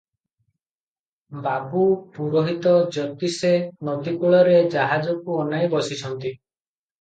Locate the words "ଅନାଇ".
5.45-5.71